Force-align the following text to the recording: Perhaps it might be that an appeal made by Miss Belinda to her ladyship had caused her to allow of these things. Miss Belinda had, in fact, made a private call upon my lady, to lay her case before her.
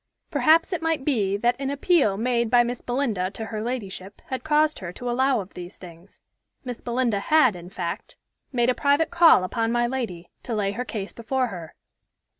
Perhaps 0.31 0.73
it 0.73 0.81
might 0.81 1.05
be 1.05 1.37
that 1.37 1.55
an 1.59 1.69
appeal 1.69 2.17
made 2.17 2.49
by 2.49 2.63
Miss 2.63 2.81
Belinda 2.81 3.29
to 3.29 3.45
her 3.45 3.61
ladyship 3.61 4.19
had 4.29 4.43
caused 4.43 4.79
her 4.79 4.91
to 4.91 5.07
allow 5.07 5.41
of 5.41 5.53
these 5.53 5.77
things. 5.77 6.23
Miss 6.65 6.81
Belinda 6.81 7.19
had, 7.19 7.55
in 7.55 7.69
fact, 7.69 8.15
made 8.51 8.71
a 8.71 8.73
private 8.73 9.11
call 9.11 9.43
upon 9.43 9.71
my 9.71 9.85
lady, 9.85 10.31
to 10.41 10.55
lay 10.55 10.71
her 10.71 10.85
case 10.85 11.13
before 11.13 11.49
her. 11.49 11.75